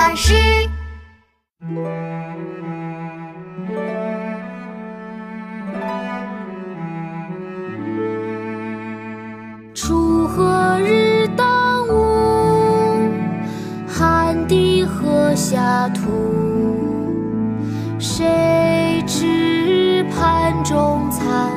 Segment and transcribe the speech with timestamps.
[0.00, 0.32] 巴士。
[9.74, 13.10] 锄禾日当午，
[13.86, 16.00] 汗滴禾下土。
[17.98, 21.52] 谁知盘中餐，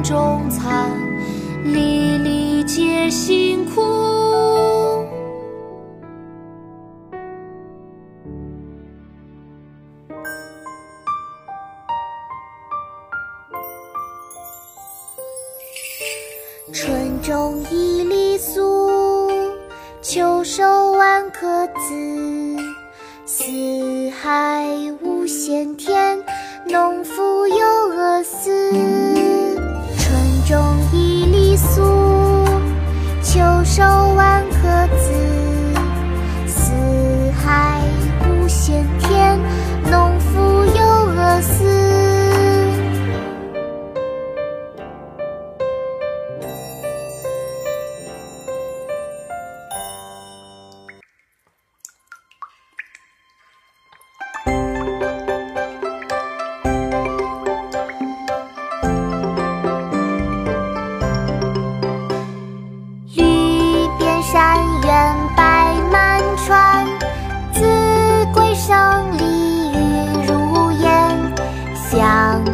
[0.00, 0.92] 中餐，
[1.64, 3.82] 粒粒皆辛苦。
[16.72, 19.30] 春种一粒粟，
[20.00, 22.56] 秋收万颗子。
[23.24, 23.42] 四
[24.10, 24.64] 海
[25.02, 26.22] 无闲田，
[26.68, 27.46] 农夫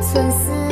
[0.00, 0.63] 寸丝